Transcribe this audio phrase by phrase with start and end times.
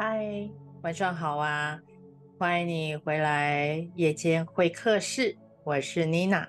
[0.00, 0.48] 嗨，
[0.82, 1.76] 晚上好啊！
[2.38, 6.48] 欢迎你回来夜间会客室，我是妮娜。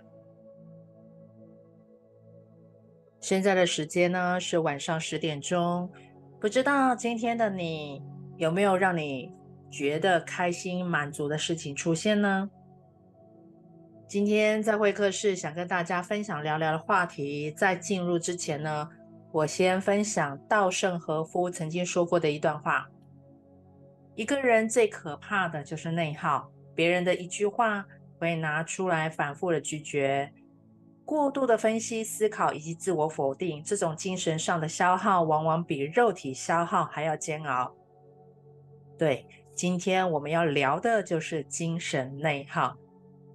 [3.19, 5.91] 现在的时间呢是晚上十点钟，
[6.39, 8.03] 不知道今天的你
[8.37, 9.33] 有没有让你
[9.71, 12.47] 觉得开心满足的事情出现呢？
[14.07, 18.87] 今天在会客室想跟大家分享聊聊的话题，在进入之前呢，
[19.31, 22.87] 我先分享稻盛和夫曾经说过的一段话。
[24.19, 27.85] 一个人最可怕的就是内耗，别人的一句话
[28.19, 30.29] 会拿出来反复的咀嚼，
[31.05, 37.73] 过度的分析、思考以及自我否定，这种精神上的消耗往往比肉体消耗还要煎熬。
[38.97, 42.77] 对，今天我们要聊的就是精神内耗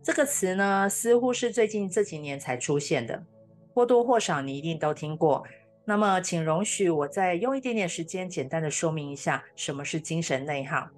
[0.03, 3.25] 这个词呢，似乎是最近这几年才出现的，
[3.73, 5.47] 或多或少你一定都听过。
[5.87, 10.89] 那么，请容许我再用一点点时间，简单的说明一下什么是精神内耗。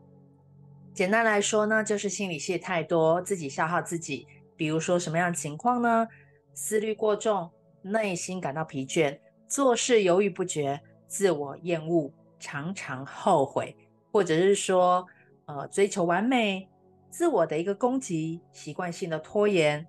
[0.94, 4.26] 简单来说呢，就是心理戏太多，自己消耗自己。
[4.56, 6.06] 比如说什么样的情况呢？
[6.54, 7.50] 思虑过重，
[7.82, 13.76] 内心感到疲倦，做事犹豫不决，自我厌恶，常常后悔，
[14.10, 15.06] 或者是说，
[15.46, 16.66] 呃，追求完美，
[17.10, 19.86] 自我的一个攻击，习惯性的拖延，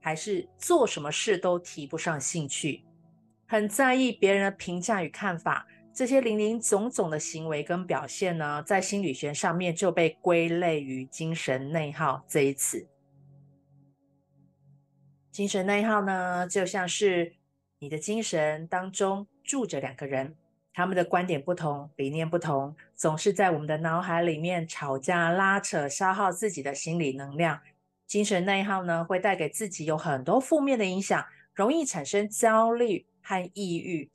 [0.00, 2.84] 还是做什么事都提不上兴趣。
[3.52, 12.88] 很在意别人的评价与看法，这些林林总总的行为跟表现呢，在心理学上面就被归类于精神内耗这一词。
[15.30, 17.34] 精神内耗呢，就像是
[17.78, 20.34] 你的精神当中住着两个人，
[20.72, 27.60] 他们的观点不同，理念不同，总是在我们的脑海里面吵架、拉扯，消耗自己的心理能量。
[28.06, 33.04] 精神内耗呢，会带给自己有很多负面的影响，容易产生焦虑。
[33.22, 34.10] 和抑郁，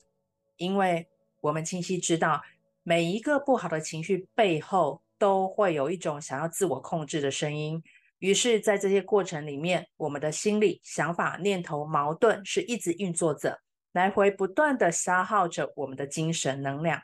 [0.58, 1.08] 因为
[1.42, 2.42] 我们清晰知道，
[2.84, 7.84] 每一个不好的情绪背后都会有一种想要自我控制的声音。
[8.20, 13.62] 于是，在这些过程里面，我们的心理、想法、念头、矛盾是一直运作着，
[13.92, 17.04] 来回不断地消耗着我们的精神能量。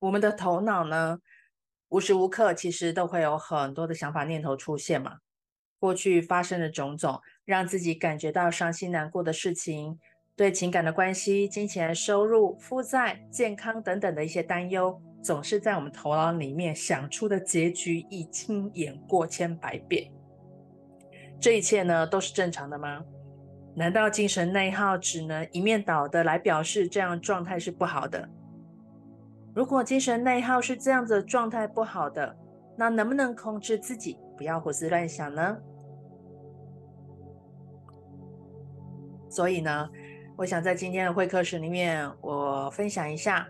[0.00, 1.20] 我们的头脑呢，
[1.88, 5.20] 无时无刻其实都会有很多的想法、念头出现嘛。
[5.84, 10.00] 过去发生的种种，让自己感觉到伤心难过的事情，
[10.34, 20.10] 对情感的关系、金钱、收入、负债、健康等等的一些担忧，总是在我们头脑里面想出的结局已经演过千百遍。
[21.38, 23.04] 这一切呢，都是正常的吗？
[23.76, 28.26] 难道精神内耗只能一面倒的来表示这样状态是不好的？
[29.54, 32.34] 如果精神内耗是这样子的状态不好的，
[32.74, 35.58] 那能不能控制自己，不要胡思乱想呢？
[39.34, 39.90] 所以呢，
[40.36, 43.48] 我想在今天的会客室里面，我分享一下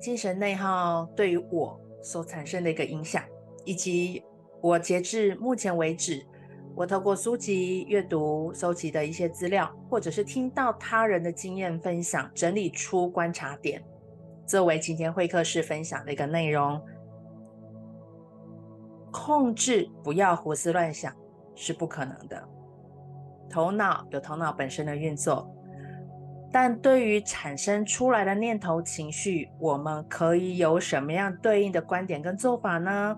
[0.00, 3.24] 精神内耗对于我所产生的一个影响，
[3.64, 4.22] 以及
[4.60, 6.24] 我截至目前为止，
[6.76, 13.82] 我透过书籍阅读、收集的一些资料，或者是听到他人的经验分享，整理出观察点，
[14.46, 16.80] 作为今天会客室分享的一个内容。
[19.10, 21.12] 控制，不要胡思乱想，
[21.56, 22.48] 是不可能的。
[23.54, 25.48] 头脑有头脑本身的运作，
[26.50, 33.16] 但对于产生出来的念头、情绪，我们可以有什么样对应的观点跟做法呢？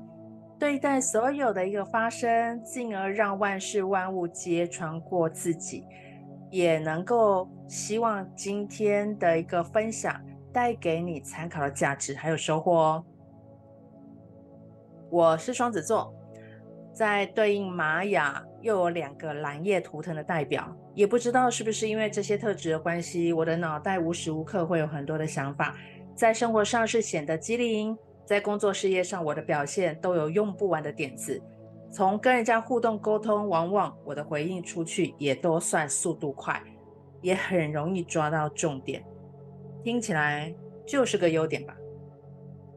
[0.58, 5.86] 对待所有的一个发生，进而让万事万物皆穿过自己，
[6.50, 10.20] 也能够希望今天的一个分享
[10.52, 13.04] 带给你参考的价值还有收获哦。
[15.10, 16.12] 我是双子座。
[16.92, 25.76] 在对应玛雅又有两个蓝夜图腾的代表，也不知道是不是因为这些特质的关系，我的脑袋无时无刻会有很多的想法，
[26.16, 31.40] 在生活上是显得机灵，在工作事业上我的表现都有用不完的点子，
[31.92, 36.60] 从跟人家互动沟通，往往我的回应出去也都算速度快，
[37.22, 39.00] 也很容易抓到重点，
[39.84, 40.52] 听起来
[40.84, 41.76] 就是个优点吧？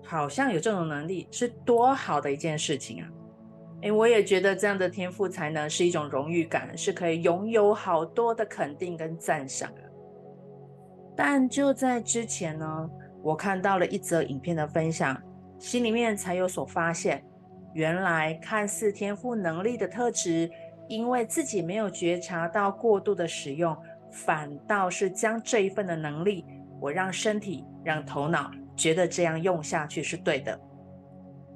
[0.03, 3.09] 好像有这种能力是多好的一件事情啊！
[3.81, 9.71] 诶，我也觉得这样的天赋才能是一种荣誉感，是可以拥有好多的肯定跟赞赏。
[11.15, 12.89] 但就在之前呢，
[13.21, 15.21] 我看到了一则影片的分享，
[15.57, 17.23] 心里面才有所发现，
[17.73, 20.49] 原来看似天赋能力的特质，
[20.87, 23.77] 因为自己没有觉察到过度的使用，
[24.11, 26.45] 反倒是将这一份的能力，
[26.81, 30.59] 我让身体、让头脑觉得这样用下去是对的。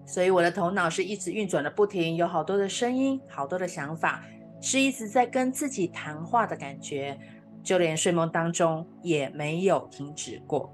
[0.05, 4.23] 所以我的头脑是一直运转的不停，有好多的声音，好多的想法，
[4.61, 7.17] 是一直在跟自己谈话的感觉。
[7.63, 10.69] 就连睡梦当中也没有停止过。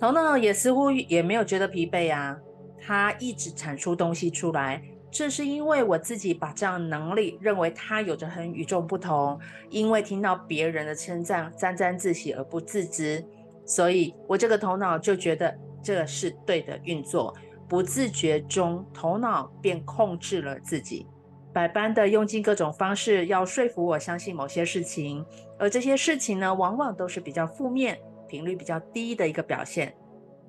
[0.00, 2.36] 头脑也似乎也没有觉得疲惫啊，
[2.80, 4.82] 它一直产出东西出来。
[5.08, 9.38] 这是因为我自己把这样能力认为它有着很与众不同，
[9.70, 13.24] 因为听到别人的称赞，沾沾自喜而不自知，
[13.64, 17.32] 所以我这个头脑就觉得这是对的运作，
[17.68, 21.06] 不自觉中头脑便控制了自己，
[21.52, 25.24] 百般的用尽各种方式要说服我相信某些事情，
[25.58, 27.98] 而这些事情呢，往往都是比较负面、
[28.28, 29.94] 频率比较低的一个表现。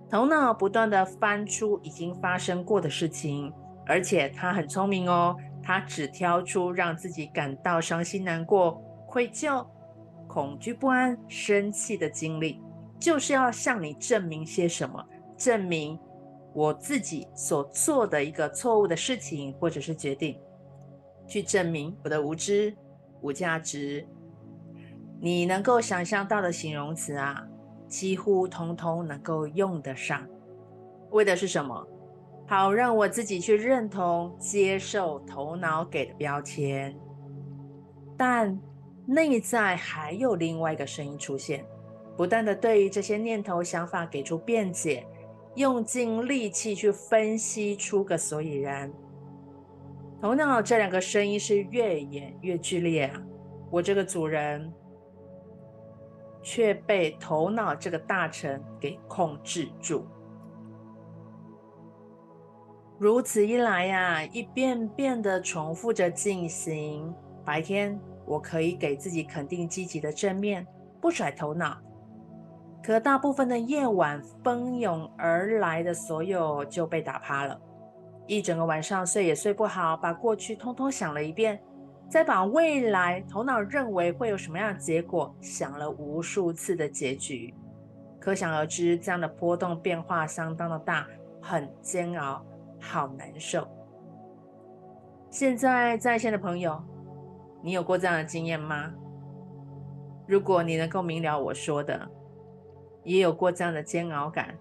[0.10, 3.54] 头脑不断地翻出已经发生过的事情。
[3.90, 5.34] 而且他很聪明哦，
[5.64, 8.74] 他只挑出让自己感到伤心、难过、
[9.08, 9.66] 愧疚、
[10.28, 12.62] 恐惧、不安、生气的经历，
[13.00, 15.02] 就是要向你证明些什么，
[15.38, 15.98] 证明
[16.58, 20.42] 我自己所做的一个错误的事情或者是决定，
[21.28, 22.76] 去证明我的无知、
[23.22, 24.04] 无价值。
[25.22, 27.48] 你能够想象到的形容词啊，
[27.88, 30.28] 几乎通通能够用得上，
[31.12, 31.88] 为的是什么？
[32.48, 36.98] 好，让我自己去认同、接受头脑给的标签，
[38.18, 38.60] 但
[39.06, 41.64] 内在还有另外一个声音出现，
[42.18, 45.06] 不断地对于这些念头、想法给出辩解，
[45.58, 48.94] 用尽力气去分析出个所以然。
[50.22, 53.22] 头脑这两个声音是越演越剧烈啊！
[53.72, 54.72] 我这个主人
[56.44, 60.06] 却被头脑这个大臣给控制住。
[63.00, 67.12] 如此一来呀，一遍遍的重复着进行。
[67.44, 70.66] 白天我可以给自己肯定、积极的正面，
[71.02, 71.80] 不甩头脑。
[72.84, 77.60] 可大部分的夜晚，蜂拥而来的所有就被打趴了。
[78.26, 81.60] 一整个晚上睡也睡不好，把过去通通想了一遍，
[82.10, 87.54] 再把未来头脑认为会有什么样的结果想了无数次的结局。
[88.20, 91.08] 可想而知，这样的波动变化相当的大，
[91.42, 92.46] 很煎熬。
[92.80, 93.68] 好难受。
[95.32, 96.80] 现在在线的朋友，
[97.64, 98.94] 你有过这样的经验吗？
[100.28, 102.08] 如果你能够明了我说的，
[103.08, 104.54] 也有过这样的煎熬感，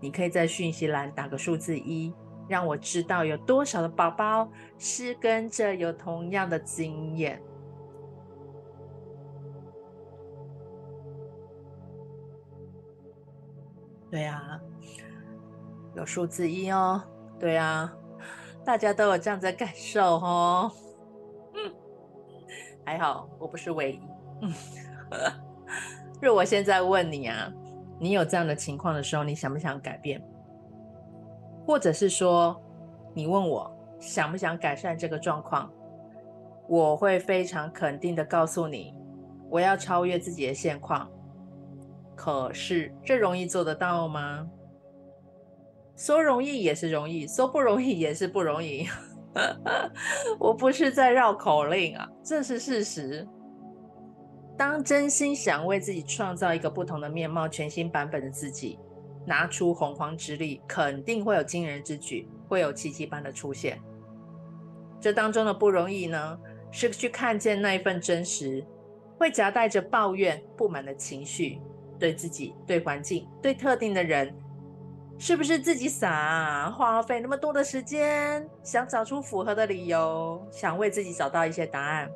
[0.00, 2.12] 你可以在讯息栏打个数字一，
[2.48, 4.48] 让我知道有多少的宝宝
[4.78, 7.40] 是跟着有同样的经验。
[14.10, 14.58] 对啊。
[15.96, 17.00] 有数字一哦，
[17.38, 17.96] 对啊，
[18.64, 20.72] 大家都有这样的感受哦。
[21.54, 21.72] 嗯，
[22.84, 24.00] 还好我不是唯一。
[24.42, 24.52] 嗯，
[26.24, 27.52] 若我现在问你啊，
[28.00, 30.22] 你有这样的情况的时候，你想不想改变？
[31.66, 32.58] 或者是说，
[33.12, 35.70] 你问我想不想改善这个状况？
[36.66, 38.94] 我会非常肯定的告诉你，
[39.50, 41.06] 我要超越自己的现况。
[42.16, 44.48] 可是，这容易做得到吗？
[45.94, 48.88] 说容易也是容易，说不容易也是不容易。
[50.40, 53.28] 我不是在绕口令啊，这是事实。
[54.56, 58.78] 当真心想为自己创造一个不同的面貌、全新版本的自己，
[59.26, 63.80] 拿出洪荒之力，肯定会有惊人之举，会有奇迹般的出现。
[65.00, 66.38] 这当中的不容易呢，
[66.70, 68.64] 是去看见那一份真实，
[69.18, 71.60] 会夹带着抱怨、不满的情绪，
[71.98, 74.34] 对自己、对环境、对特定的人。
[75.16, 76.70] 是不是自己傻啊？
[76.70, 82.10] 花费那么多的时间，想找出符合的理由，想为自己找到一些答案。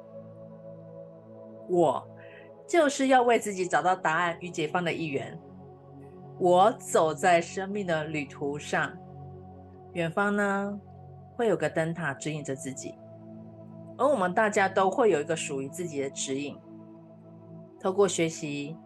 [1.68, 2.04] 我
[2.68, 5.36] 就是要为自己找到答案与解放的一员。
[6.38, 8.92] 我走在生命的旅途上，
[9.94, 10.78] 远方呢，
[11.34, 12.94] 会有个灯塔指引着自己，
[13.96, 16.56] 而我们大家都会有一个属于自己的指引。
[17.80, 18.76] 透过学习、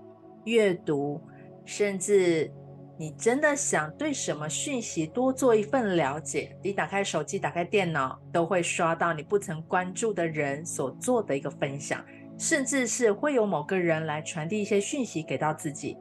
[0.45, 1.21] 阅读，
[1.65, 2.51] 甚至。
[2.99, 6.57] 你真的想对什么讯息多做一份了解？
[6.63, 12.05] 你打开手机，打开电脑，都会刷到你不曾关注的人所做的一个分享，
[12.43, 15.97] 甚至是会有某个人来传递一些讯息给到自己，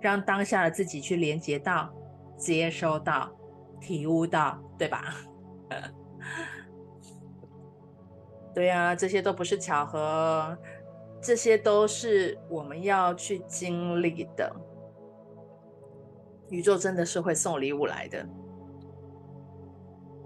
[0.00, 1.92] 让当下的自己去连接到、
[2.38, 3.30] 接收到、
[3.82, 5.14] 体悟到，对吧？
[8.54, 10.56] 对啊，这些都不是巧合，
[11.20, 14.50] 这些都是我们要去经历的。
[16.48, 18.26] 宇宙真的是会送礼物来的。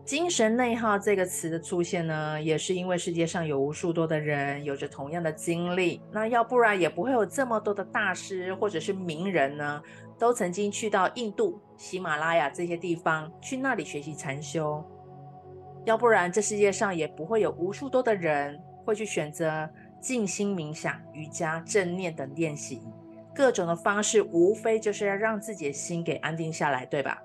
[0.08, 9.82] 精神内耗这个词的出现呢，也是因为世界上有无数多的人有着同样的经历，那要不然也不会有这么多的大师或者是名人呢，
[10.18, 14.82] 都曾经去到印度、喜马拉雅这些地方去那里学习禅修，
[15.84, 19.68] 要不然这世界上也不会有无数多的人会去选择
[20.00, 22.80] 静心冥想、瑜伽、正念等练习，
[23.34, 27.22] 各种的方式，无非就是要让自己的心给安定下来，对吧？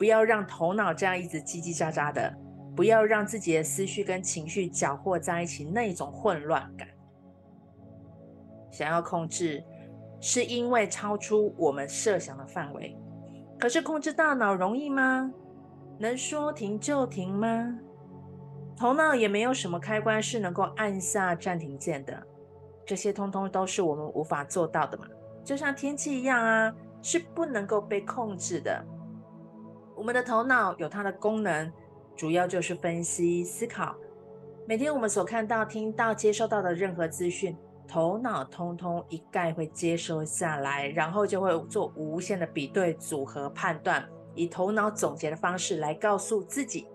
[0.00, 2.34] 不要让头脑这样一直叽叽喳喳的，
[2.74, 6.88] 不要让自己的思绪跟情绪搅和在一起，那种混乱感。
[8.70, 9.62] 想要控制，
[10.18, 12.96] 是因为超出我们设想的范围。
[13.58, 15.30] 可是控制大脑容易吗？
[15.98, 17.78] 能说停就停吗？
[18.78, 22.26] 头脑也没有什么开关是能够按下暂停键的，
[22.86, 25.04] 这些通通都是我们无法做到的嘛。
[25.44, 28.82] 就像天气一样啊，是不能够被控制的。
[30.00, 31.70] 我们的头脑有它的功能，
[32.16, 33.94] 主要就是分析、思考。
[34.66, 37.54] 每天我们所看到、听到、接收到的任何资讯，
[37.86, 44.02] 头脑通通一概会接收下来，然后就会做无限的比对、组合、判断，
[44.34, 46.88] 以头脑总结的方式来告诉自己。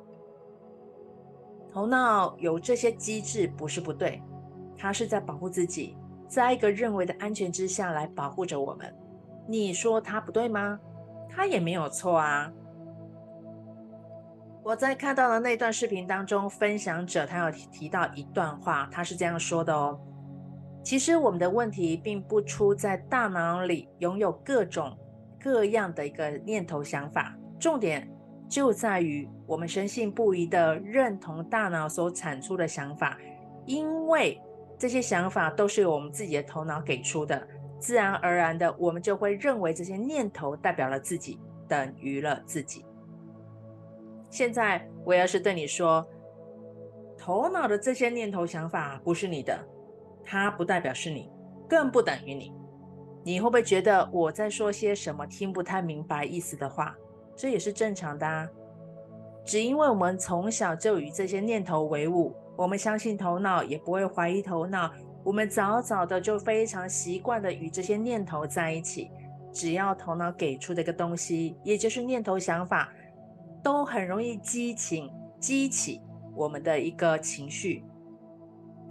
[1.72, 4.20] 头脑有这些机制不是不对，
[4.76, 5.96] 它是在保护自己，
[6.28, 8.92] 在一个认为的安全之下来保护着我们。
[9.48, 10.80] 你说它不对吗？
[11.30, 12.52] 它也没有错啊。
[14.66, 20.00] 我在看到的那段视频当中，分享者他有提到一段话，他是这样说的哦：
[20.84, 24.98] 其实我们的问题并不出在大脑里拥有各种
[25.40, 28.12] 各样的一个念头想法，重点。
[28.50, 33.20] 就在于我们深信不疑的认同大脑所产出的想法，
[33.68, 34.42] 因为
[34.80, 37.48] 这些想法都是由我们自己的头脑给出的，
[37.80, 42.84] 自然而然的，我们就会认为这些念头代表了自己，等于了自己。
[44.36, 46.06] 现在我要是对你说，
[47.18, 49.58] 头脑的这些念头想法不是你的，
[50.26, 51.32] 它不代表是你，
[51.70, 52.54] 更不等于你，
[53.24, 56.94] 你会不会觉得我在说些什么听不太明白意思的话？
[57.34, 58.46] 这也是正常的啊，
[59.46, 64.92] 只因为我们从小就与这些念头为伍，我们相信头脑，也不会怀疑头脑。
[65.24, 69.10] 我们早早的就非常习惯的与这些念头在一起，
[69.54, 72.94] 只要头脑给出的一个东西，也就是念头想法，
[73.66, 76.00] 都很容易激情激起
[76.36, 77.84] 我们的一个情绪，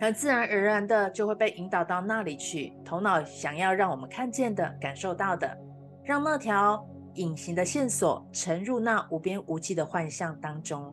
[0.00, 2.72] 很自然而然的就会被引导到那里去。
[2.84, 5.56] 头脑想要让我们看见的、感受到的，
[6.02, 6.84] 让那条。
[7.14, 10.92] 隐形的线索沉入那无边无际的幻象当中。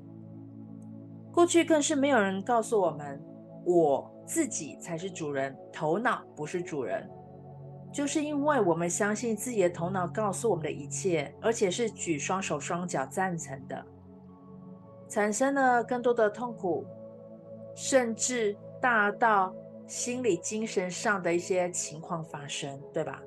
[1.32, 3.20] 过去更是没有人告诉我们，
[3.66, 7.10] 我自己才是主人，头脑不是主人。
[7.92, 13.86] 就是因为我们相信自己的头脑告诉我们的一切，而且是举双手双脚赞成的，
[15.10, 16.86] 产生了更多的痛苦，
[17.76, 19.54] 甚至大到
[19.88, 23.22] 心理、精神上的一些情况发生，对吧？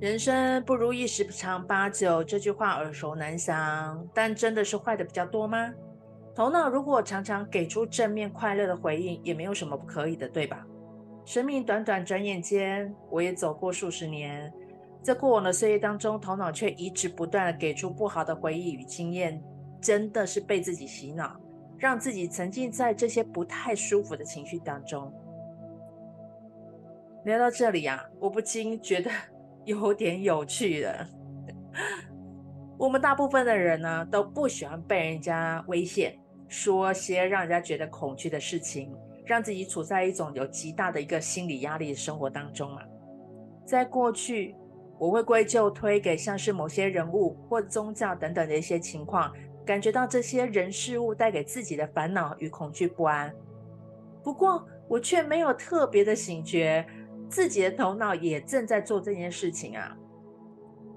[0.00, 5.72] 人生不如意十常八九，这句话耳熟能详，但真的是坏的比较多吗？
[6.34, 10.66] 头脑如果常常给出正面快乐的回应，也没有什么不可以的，对吧？
[11.24, 14.52] 生命短短，转眼间，我也走过数十年，
[15.02, 19.42] 在过往的岁月当中，头脑却一直不断的给出不好的回忆与经验，
[19.80, 21.40] 真的是被自己洗脑，
[21.78, 25.12] 让自己沉浸在这些不太舒服的情绪当中。
[27.24, 29.10] 聊到这里啊，我不禁觉得。
[29.64, 31.08] 有点有趣了，
[32.76, 42.82] 我们大部分的人呢，都不喜欢被人家威胁，说些让人家觉得恐惧的事情，让自己处在一种有极大的一个心理压力的生活当中嘛。
[43.64, 44.54] 在过去，
[44.98, 49.32] 我会归咎推给像是某些人物或宗教等等的一些情况，
[49.64, 53.34] 感觉到这些人事物带给自己的烦恼与恐惧不安。
[54.22, 56.86] 不过，我却没有特别的醒觉。
[57.26, 59.96] 自己的头脑也正在做这件事情啊，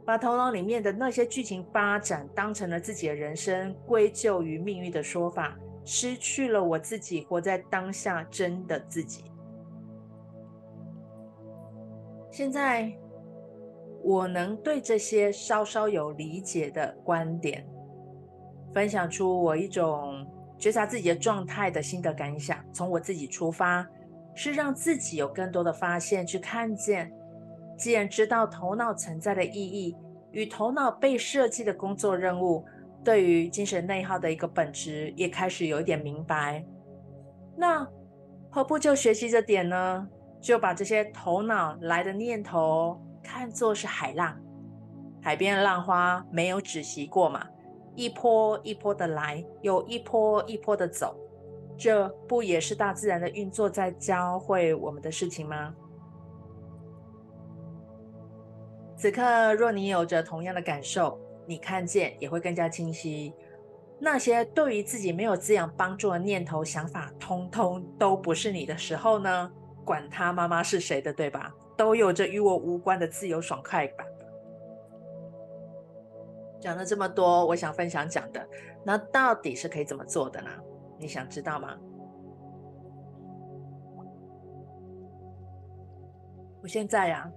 [0.06, 5.58] 把头脑里面的那些剧情发展当成了自己的人生，归咎于命运的说法，
[5.88, 9.32] 失去了我自己活在当下真的自己。
[12.30, 12.92] 现在
[14.04, 17.66] 我能对这些稍稍有理解的观点，
[18.74, 20.28] 分享出我一种
[20.58, 23.88] 觉察自己的状态的心得感想，从我自己出发。
[24.36, 27.12] 是让自己有更多的发现，去看见。
[27.76, 29.96] 既然知道头脑存在的意义
[30.32, 32.64] 与头脑被设计的工作任务，
[33.08, 36.62] 对于精神内耗的一个本质，也开始有一点明白。
[37.56, 37.88] 那
[38.50, 40.06] 何不就学习这点呢？
[40.42, 44.38] 就把这些头脑来的念头看作是海浪，
[45.22, 47.48] 海边的浪花没有止息过嘛，
[47.96, 51.16] 一波一波的来，又一波一波的走。
[51.78, 55.74] 这不也是大自然的运作在教会我们的事情吗？
[58.98, 63.34] 此刻，若你有着同样的感受，你看见也会更加清晰。
[64.00, 69.52] 那些对于自己没有滋养帮助的念头、想法，通通都不是你的时候呢？
[69.84, 71.52] 管他妈妈是谁的，对吧？
[71.78, 74.06] 都有着与我无关的自由爽快感。
[76.60, 78.46] 讲了这么多，我想分享讲的，
[78.84, 80.50] 那到底是可以怎么做的呢？
[81.00, 81.78] 你想知道吗？
[86.62, 87.32] 我现在呀、啊，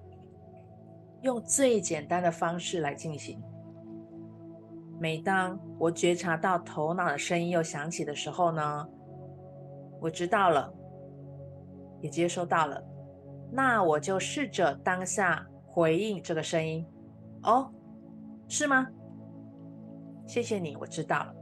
[1.22, 3.40] 用最简单的方式来进行。
[5.00, 8.86] 每当我觉察到头脑的声音又响起的时候呢，
[9.98, 10.70] 我知道了，
[12.02, 12.84] 也接收到了，
[13.50, 16.86] 那我就试着当下回应这个声音。
[17.44, 17.72] 哦，
[18.46, 18.86] 是吗？
[20.26, 21.34] 谢谢你，我知道了。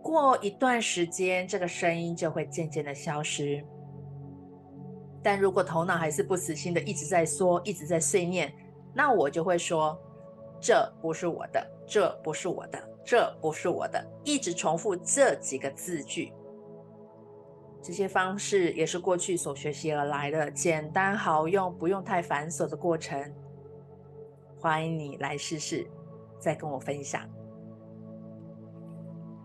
[0.00, 3.60] 过一段时间，这个声音就会渐渐的消失。
[5.20, 8.54] 但如果头脑还是不死心的一直在说，一直在碎念，
[8.94, 10.00] 那我就会说。
[10.60, 16.32] 这不是我的，这不是我的，这不是我的，一直重复这几个字句。
[17.82, 23.18] 这些方式也是过去所学习而来的，简单好用，不用太繁琐的过程。
[24.60, 25.86] 欢迎你来试试，
[26.38, 27.22] 再跟我分享。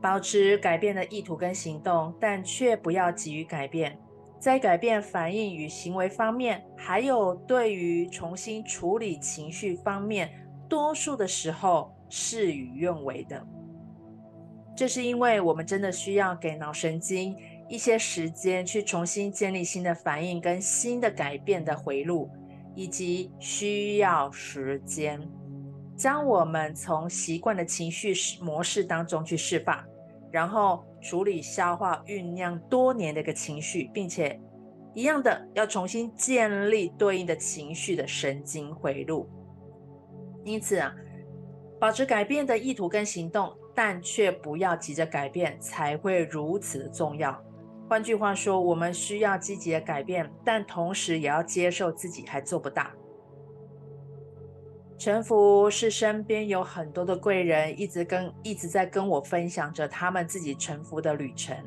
[0.02, 3.98] 保持改变的意图跟行动，但却不要急于改变。
[4.38, 10.30] 在改变反应与行为方面，还有对于重新处理情绪方面。
[10.68, 13.46] 多数的时候事与愿违的，
[14.76, 17.36] 这是因为我们真的需要给脑神经
[17.68, 22.30] 一些时间去重新建立新的反应跟新的改变的回路，
[22.76, 25.20] 以及需要时间
[25.98, 29.84] 将我们从习惯的情绪模式当中去释放，
[30.32, 34.40] 然后处理消化酝酿多年的一个情绪，并且
[34.94, 39.30] 一样的要重新建立对应的情绪的神经回路。
[40.46, 40.96] 因此啊，
[41.78, 47.38] 保持改变的意图跟行动，但却不要急着改变，才会如此重要。
[47.90, 52.88] 换句话说，我们需要积极的改变，但同时也要接受自己还做不到。
[54.98, 61.58] 臣服是身边有很多的贵人，一直跟一直在跟我分享着他们自己臣服的旅程，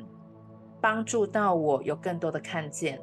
[0.81, 2.99] 帮助到我有更多的看见。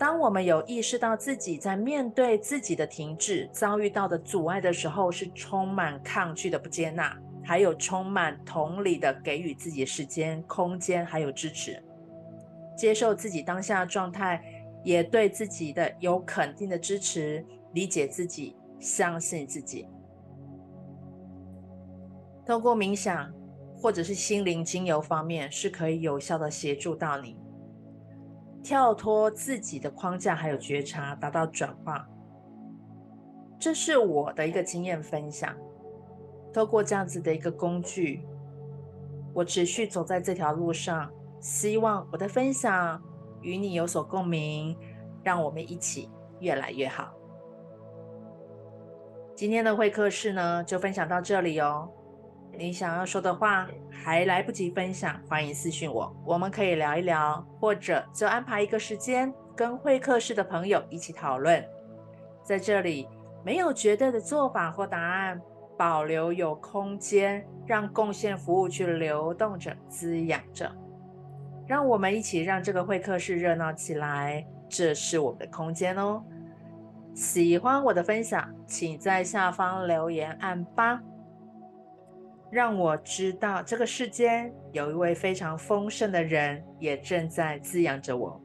[0.00, 11.84] 当我们有意识到自己在面对自己的停滞、遭遇到的阻碍的时候，是充满抗拒的不接纳，还有充满同理的给予自己时间、空间，还有支持，
[12.74, 14.42] 接受自己当下的状态，
[14.82, 19.86] 也对自己的有肯定的支持，理解自己，相信自己。
[22.46, 23.30] 透过冥想
[23.76, 27.36] 或者是心灵精油方面，是可以有效的协助到你。
[28.62, 32.06] 跳脱自己的框架，还有觉察，达到转化。
[33.58, 35.54] 这是我的一个经验分享。
[36.52, 38.26] 透过这样子的一个工具，
[39.32, 41.10] 我持续走在这条路上。
[41.40, 43.02] 希望我的分享
[43.40, 44.76] 与你有所共鸣，
[45.22, 47.14] 让我们一起越来越好。
[49.34, 51.88] 今天的会客室呢，就分享到这里哦。
[52.56, 61.64] 你想要说的话还来不及分享，欢迎私信我，我们可以聊一聊，或者就安排一个时间跟会客室的朋友一起讨论。
[62.42, 63.08] 在这里
[63.44, 65.40] 没有绝对的做法或答案，
[65.78, 70.70] 保留有空间，让贡献服务去流动着、滋养着。
[71.66, 76.22] 让我们一起让这个会客室热闹起来，这是我们的空间哦。
[77.14, 81.00] 喜欢我的分享，请在下方留言按八。
[82.50, 88.40] 让我知道这个世间有一位非常丰盛的人，也正在滋养着我。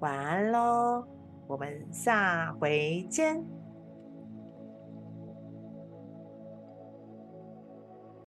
[0.00, 1.04] 晚安喽，
[1.46, 3.59] 我们下回见。